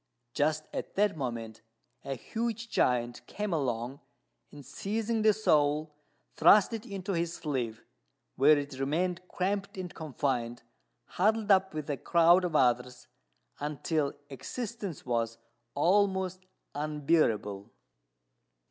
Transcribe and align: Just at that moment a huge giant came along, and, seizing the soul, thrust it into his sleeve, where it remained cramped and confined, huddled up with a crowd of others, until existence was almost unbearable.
Just 0.33 0.63
at 0.73 0.95
that 0.95 1.15
moment 1.15 1.61
a 2.03 2.15
huge 2.15 2.69
giant 2.71 3.21
came 3.27 3.53
along, 3.53 3.99
and, 4.51 4.65
seizing 4.65 5.21
the 5.21 5.31
soul, 5.31 5.93
thrust 6.33 6.73
it 6.73 6.87
into 6.87 7.13
his 7.13 7.35
sleeve, 7.35 7.83
where 8.35 8.57
it 8.57 8.79
remained 8.79 9.21
cramped 9.27 9.77
and 9.77 9.93
confined, 9.93 10.63
huddled 11.05 11.51
up 11.51 11.75
with 11.75 11.87
a 11.87 11.97
crowd 11.97 12.43
of 12.43 12.55
others, 12.55 13.07
until 13.59 14.15
existence 14.31 15.05
was 15.05 15.37
almost 15.75 16.47
unbearable. 16.73 17.71